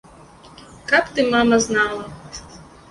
[0.89, 2.03] Каб ты, мама, знала!